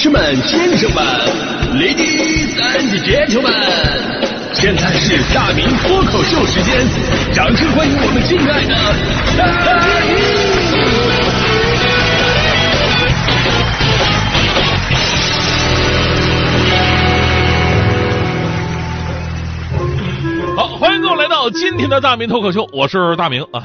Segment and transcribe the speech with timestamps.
[0.00, 1.04] 士们、先生们、
[1.74, 3.52] ladies and gentlemen，
[4.52, 6.86] 现在是大明脱口秀时间，
[7.34, 8.76] 掌声欢迎我们敬爱的！
[20.56, 23.64] 好，欢迎各位来到今天的大明脱口秀，我是大明啊。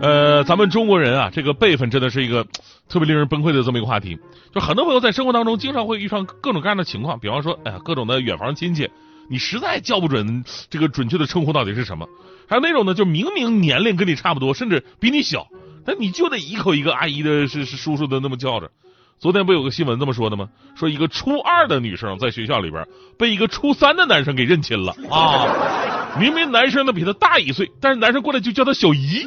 [0.00, 2.46] 呃，咱们中国人啊，这个辈分真的是一个
[2.88, 4.18] 特别令人崩溃的这么一个话题。
[4.54, 8.88] 就很多朋友在生活当中经常会遇上各种各样的情况，比方说，哎呀，各种的远房亲戚，
[9.28, 12.08] 你实在叫不准这个准确的称呼到底是什么。
[12.48, 15.46] 还有那种呢，就明明年龄跟你差不多，甚至比你小，
[15.84, 18.70] 但你就得一口一个阿姨的、是是叔叔的那么叫着。
[19.18, 20.48] 昨天不有个新闻这么说的吗？
[20.74, 22.86] 说一个初二的女生在学校里边
[23.18, 25.99] 被一个初三的男生给认亲了啊！
[26.18, 29.26] 明明男生呢比她大一岁，但是男生过来就叫她小姨，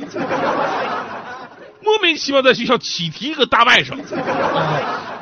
[1.81, 3.97] 莫名其妙在学校起提一个大外甥。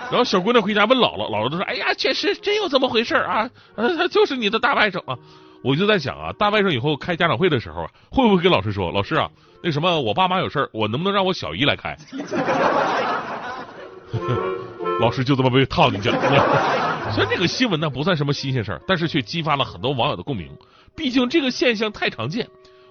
[0.10, 5.18] 然后小姑娘回家问姥姥，姥姥就说：“哎呀，确实真有这么回事啊，呃，他就是你的大外甥啊。”
[5.64, 9.30] 我就在想啊，大外甥以后开家长会的时候啊，会不会跟老师说：“老师啊，
[9.64, 11.96] 那什么，我爸妈有事儿，我能不能让我小姨来开？”
[15.00, 16.20] 老师就这么被套进去了。
[17.14, 20.50] 虽然这个新闻呢不算什么新鲜事儿，但是却激发了很多网友的共鸣。
[20.96, 22.48] 毕竟这个现象太常见。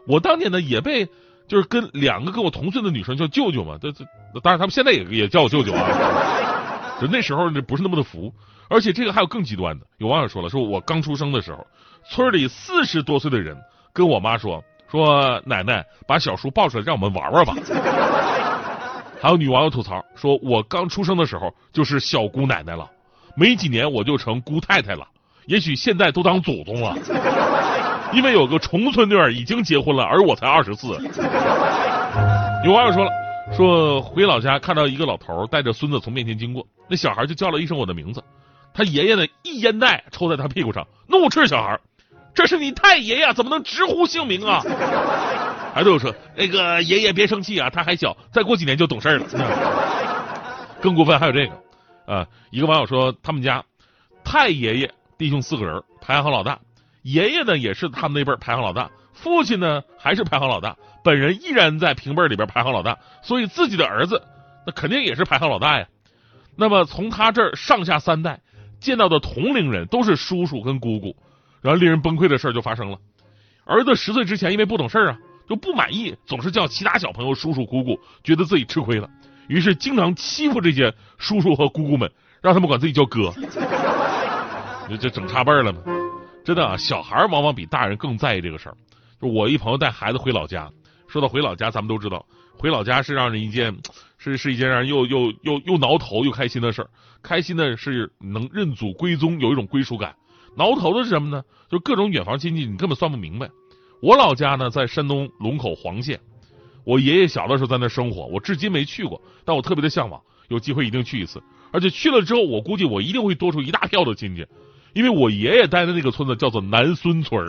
[0.06, 1.08] 我当年呢也被
[1.46, 4.04] 就是跟两个跟我同岁的女生叫舅舅嘛，这这
[4.42, 6.98] 当然他们现在也也叫我舅舅啊。
[7.00, 8.32] 就那时候呢不是那么的服，
[8.68, 9.86] 而且这个还有更极端的。
[9.98, 11.66] 有网友说了，说我刚出生的时候，
[12.04, 13.56] 村里四十多岁的人
[13.92, 17.54] 跟我妈说，说奶奶把小叔抱出来让我们玩玩吧。
[19.20, 22.90] 还有女网友吐槽说：“我刚出生的时候就是小姑奶奶了，
[23.34, 25.06] 没几年我就成姑太太了，
[25.46, 26.96] 也许现在都当祖宗了。
[28.12, 30.88] 因为有个重孙女儿已经结婚了，而我才二十四。”
[32.64, 33.10] 有网友说了
[33.56, 38.22] ：“说回老家看到一个老头带着孙子从面前经过，那小孩就叫了一声我的名字，
[38.74, 41.78] 他爷爷呢一烟袋抽在他屁股上，怒斥小孩：
[42.34, 44.62] 这是你太爷呀，怎么能直呼姓名啊？”
[45.72, 49.26] 还对我说那个爷爷别生气啊，他还小，再过几年就懂事了。
[50.82, 51.52] 更过分还有这个
[52.12, 53.62] 啊，一个网友说他们家
[54.24, 56.58] 太爷爷弟兄四个人排行老大，
[57.02, 64.22] 爷爷呢也是他们那辈儿排行老大，父亲呢还是排行老大，本人依然在平辈儿里边排行老大，所以自己的儿子
[64.66, 65.86] 那肯定也是排行老大呀。
[66.56, 68.40] 那么从他这儿上下三代
[68.80, 71.16] 见到的同龄人都是叔叔跟姑姑，
[71.60, 72.98] 然后令人崩溃的事儿就发生了，
[73.64, 75.18] 儿子十岁之前因为不懂事儿啊。
[75.48, 79.10] 就不满意，总是叫其他小朋友叔叔姑姑，觉得自己吃亏了，
[79.48, 82.08] 于是经常欺负这些叔叔和姑姑们，
[82.40, 83.34] 让他们管自己叫哥，
[84.88, 85.80] 就就整差辈儿了嘛。
[86.50, 88.76] 真的啊，小孩往往比大人更在意这个事儿。
[89.22, 90.68] 就我一朋友带孩子回老家，
[91.06, 92.26] 说到回老家，咱们都知道，
[92.58, 93.72] 回老家是让人一件
[94.18, 96.90] 是是一件让人又又又又挠头又开心的事儿。
[97.22, 100.10] 开心的是能认祖归宗，有一种归属感；
[100.56, 101.44] 挠头的是什么呢？
[101.70, 103.48] 就各种远房亲戚，你根本算不明白。
[104.02, 106.18] 我老家呢在山东龙口黄县，
[106.82, 111.40] 我爷爷小的时候在那生活，我至今没去过，但我特别的向往，有机会一定去一次。
[111.70, 114.44] 而且去了之后，我估计我一定会多出一大票的亲戚，
[114.92, 117.46] 因为我爷爷待的那个村子叫做南孙村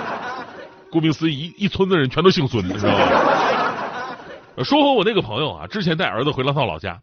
[0.90, 3.06] 顾名思义，一村子人全都姓孙，你知道吗？
[4.64, 7.00] 说回我那个朋友啊，之前带儿子回了趟老家，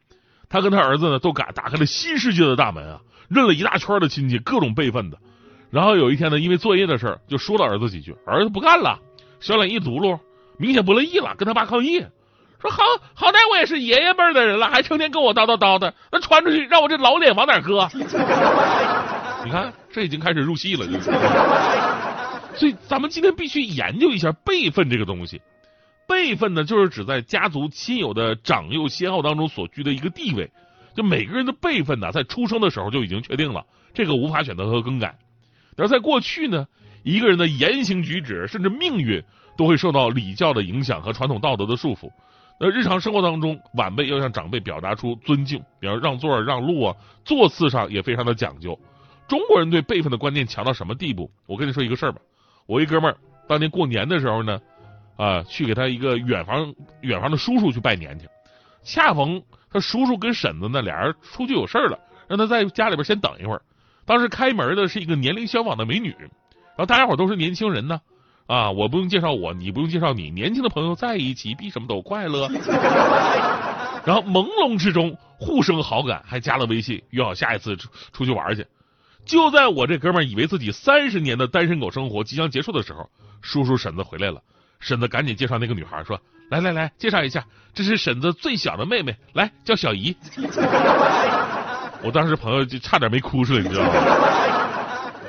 [0.50, 5.17] 他跟他儿子呢都打打开了新世界的大门啊，认了一大圈的亲戚，各种辈分的。
[5.72, 8.99] 然后有一天呢，因为作业的事儿，就说了儿子几句，儿子不干了，
[9.39, 10.19] 小脸一嘟噜，
[10.57, 12.05] 明显不乐意了，跟他爸抗议，
[12.61, 17.88] 说好好歹我也是爷爷辈的人了，还成天跟我叨叨叨的，那传出去让我这老脸往哪搁？
[19.46, 21.12] 你看，这已经开始入戏了，就是。
[22.56, 25.42] 所以咱们今天必须研究一下辈分这个东西。
[26.08, 30.50] 辈分呢，就是指在家族亲友的长幼先后当中所居的一个地位。
[30.96, 35.20] 就每个人的辈分呢，在出生的时候就已经确定了，这个无法选择和更改。
[35.76, 36.66] 而在过去呢，
[37.03, 39.24] 一个人的言行举止甚至命运
[39.56, 42.09] 都会受到礼教的影响和传统道德的束缚。
[42.59, 48.79] 那日常生活当中，晚辈要向长辈表达出尊敬，比如让座、让路啊，座次上也非常的讲究。
[49.28, 51.29] 中国人对辈分的观念强到什么地步？
[51.46, 52.20] 我跟你说一个事儿吧，
[52.66, 54.59] 我一哥们儿当年过年的时候呢，
[55.18, 58.28] 啊，去给他一个远房远房的叔叔去拜年去，
[58.84, 63.62] 恰逢他叔叔跟婶子呢俩人出去有事儿了，让他在家里边先等一会儿。
[64.06, 68.00] 当时开门的是一个年龄相仿的美女，然后大家伙都是年轻人呢，
[68.46, 72.47] 啊，我不用介绍我，你不用介绍你，年轻的朋友在一起比什么都快乐。
[74.06, 78.66] 然后朦胧之中互生好感，还加了微信，约好下一次出出去玩去。
[79.28, 83.09] 就在我这哥们以为自己三十年的单身狗生活即将结束的时候，
[83.41, 84.41] 叔叔婶子回来了，
[84.79, 86.20] 婶子赶紧介绍那个女孩说
[86.50, 90.16] ：“来来来，介绍一下，这是婶子最小的妹妹，来叫小姨。”
[92.03, 93.91] 我当时朋友就差点没哭出来，你知道吗？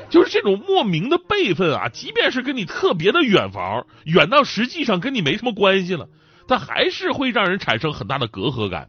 [0.09, 6.09] 就是这种莫名的辈分啊，即便是跟你特别的远房，远到实际上跟你没什么关系了，
[6.47, 8.89] 但还是会让人产生很大的隔阂感。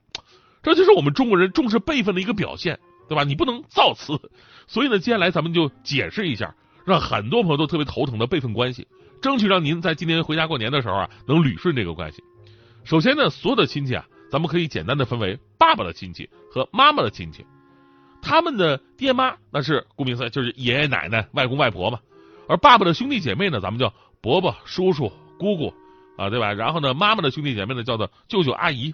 [0.62, 2.80] 这就是我们中国人重视辈分的一个表现，
[3.10, 3.24] 对吧？
[3.26, 4.18] 你不能造次。
[4.68, 8.88] 所以呢，接下来咱们就解释一下，让很多朋友都特别头疼的辈分关系，
[9.22, 12.24] 争取让您在今年回家过年的时候啊，能捋顺这个关系。
[12.86, 17.44] 首先呢，所有的亲戚啊，咱们可以简单的分为爸爸的亲戚和妈妈的亲戚。
[18.22, 22.00] 他们的爹妈那是顾名思义就是爷爷奶奶、外公外婆嘛，
[22.48, 25.74] 而爸爸的兄弟姐妹呢，咱们叫伯伯、叔叔、姑姑
[26.18, 26.54] 啊，对吧？
[26.54, 28.94] 然后呢，妈妈的兄弟姐妹呢，叫做舅舅、阿姨。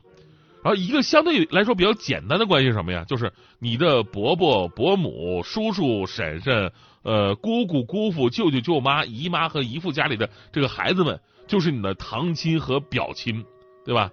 [0.65, 3.05] 然后一个相对来说比较简单的关系是什么呀？
[3.07, 6.71] 就是你的伯伯、伯母、叔叔、婶婶、
[7.03, 13.45] 呃姑姑、姑父、舅舅、舅妈、姨妈和姨父家里的这个孩子们，就是你的堂亲和表亲，
[13.85, 14.09] 对吧？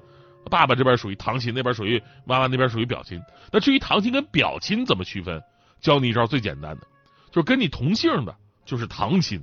[0.51, 3.19] 爸爸这边属于堂亲，那边属于妈妈那边属于表亲。
[3.51, 5.43] 那至于堂亲跟表亲怎么区分？
[5.81, 6.87] 教你一招最简单的，
[7.31, 9.41] 就是跟你同姓的，就是堂亲；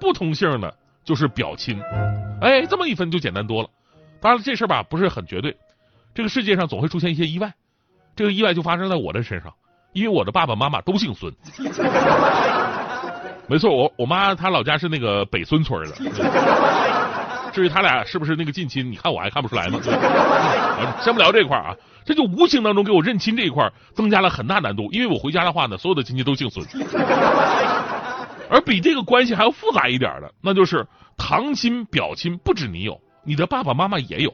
[0.00, 1.80] 不同姓的，就是表亲。
[2.40, 3.70] 哎，这么一分就简单多了。
[4.20, 5.56] 当然，这事儿吧不是很绝对。
[6.14, 7.52] 这个世界上总会出现一些意外，
[8.16, 9.52] 这个意外就发生在我的身上，
[9.92, 11.32] 因为我的爸爸妈妈都姓孙。
[13.46, 15.96] 没错，我我妈她老家是那个北孙村的。
[17.52, 19.80] 至于他俩是不是那个近亲，你看我还看不出来吗？
[21.02, 21.74] 先不聊这块啊，
[22.04, 26.64] 这就无形当中给我认亲这一块增加了很大难度，因为我回家的话呢，所有的亲戚都姓孙。
[28.48, 30.86] 而比这个关系还要复杂一点的，那就是
[31.16, 34.32] 堂亲表亲不止你有，你的爸爸妈妈也有。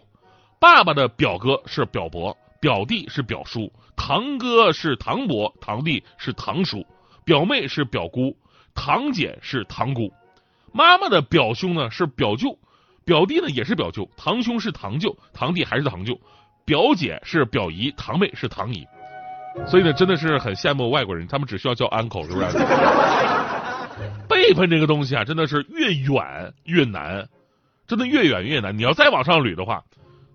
[0.58, 6.87] 爸爸的表哥是表伯，表弟是表叔，堂哥是堂伯，堂弟是堂叔，
[7.25, 8.37] 表妹是表姑，
[8.75, 10.12] 堂姐是堂姑。
[10.73, 12.58] 妈妈的表兄呢是表舅。
[13.05, 16.19] 表弟呢也是表舅，堂兄是堂舅，堂弟还是堂舅，
[16.64, 18.85] 表姐是表姨，堂妹是堂姨。
[19.69, 22.59] 所以呢，真的是很羡慕外国人，他们只需要叫 uncle，是不是？
[24.29, 27.29] 辈分这个东西啊，真的是越远越难，
[27.87, 28.76] 真的越远越难。
[28.76, 29.85] 你要再往上捋的话，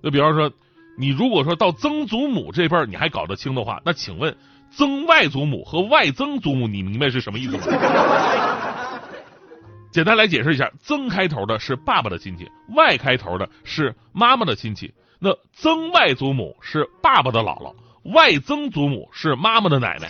[0.04, 0.52] 就比方说，
[0.98, 4.36] 你如果说到曾祖母这辈你还搞得清的话，那请问
[4.72, 7.64] 曾外祖母和外曾祖母，你明白是什么意思吗？
[9.92, 14.94] 简单来解释一下，曾开头的是爸爸的亲戚，外开头的是妈妈的亲戚。
[15.20, 17.76] 那曾外祖母是爸爸的姥姥，
[18.14, 20.10] 外曾祖母是妈妈的奶奶。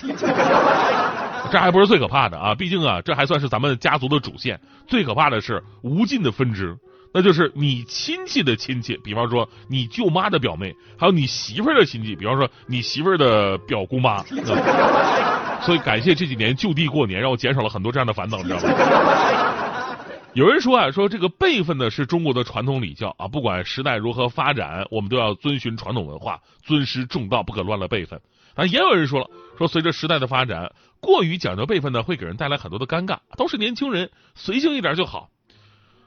[1.52, 2.56] 这还不是最可怕的啊！
[2.56, 4.62] 毕竟啊，这还算是咱们家族的主线。
[4.88, 6.78] 最可怕的是无尽的分支，
[7.14, 14.24] 那就是你亲戚的亲戚，比方说你舅妈的表妹，还有你媳妇儿的亲戚，比方说你媳妇儿的表姑妈。
[15.62, 18.68] 所以感谢这几年就地过年，让我减少了很多这样的烦恼，你知道吗？
[20.34, 28.20] 有人说啊，说这个辈分呢是中国的传统礼教啊，不管时代如何发展，我们都要遵循传统文化，尊师重道，不可乱了辈分。
[28.56, 30.72] 啊，也有人说了，说随着时代的发展，
[31.02, 33.18] 过于讲究辈分呢，会给人带来很多的尴尬。
[33.38, 35.30] 都是年轻人，随性一点就好。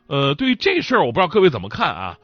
[0.07, 2.19] 呃，对于这事儿，我不知道各位怎么看啊？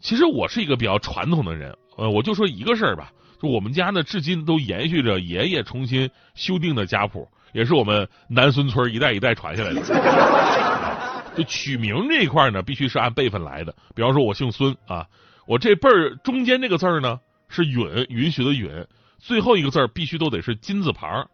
[0.00, 3.10] 其实我是一个比较传统的人，呃，我就说一个事儿吧，
[3.42, 9.82] 就我们家呢，至今都延续着爷爷重新修订的家谱，也是我们南孙村一代一代传下来的。
[11.36, 13.74] 就取名这一块呢，必须是按辈分来的。
[13.94, 15.06] 比方说，我姓孙啊，
[15.46, 18.86] 我这辈儿中间这个字呢是允，允许的允，
[19.18, 21.28] 最后一个字必须都得是金字旁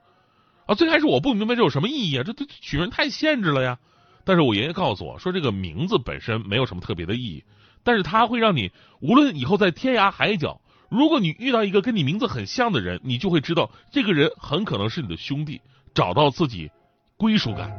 [0.66, 0.74] 啊。
[0.74, 3.78] 最开始我不明白这有什么意义啊，这这取名太限制了呀。
[4.24, 7.44] 但是我爷爷告诉我说，这个名字本身没有什么特别的意义，
[7.82, 15.60] 但是它会让你无论以后在天涯海角，如果你遇到一个跟你名字很像的人，你就会知道这个人很可能是你的兄弟，
[15.94, 16.70] 找到自己。
[17.18, 17.70] 归属感，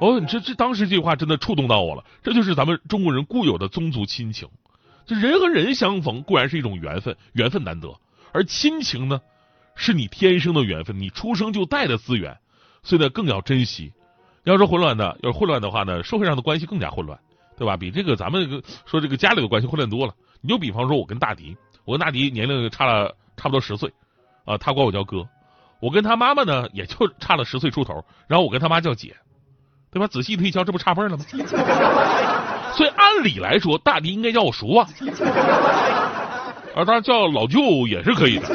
[0.00, 2.04] 哦，你这这当时这句话真的触动到我了。
[2.24, 4.48] 这就是咱们中国人固有的宗族亲情。
[5.06, 7.96] 这人和人相逢固然是一种缘分，缘分难得；
[8.32, 9.20] 而亲情呢，
[9.76, 12.38] 是你天生的缘分，你出生就带的资源，
[12.82, 13.92] 所以呢更要珍惜。
[14.52, 17.18] 要说混乱的，要是混乱的话呢，社会上的关系更加混乱，
[17.58, 17.76] 对吧？
[17.76, 20.14] 比这个咱们说这个家里的关系混乱多了。
[20.40, 23.92] 你就比方说，我跟大迪，我跟大迪年龄差了差不多十岁，
[24.44, 25.26] 啊，他管我叫哥。
[25.80, 29.16] 我跟他妈妈呢，也就差了十岁出头，然后我跟他妈叫姐，
[29.90, 30.06] 对吧？
[30.06, 31.24] 仔细推敲，这不差辈了吗？
[32.74, 34.88] 所以按理来说，大迪应该叫我叔啊，
[36.74, 38.46] 啊，当然叫老舅也是可以的。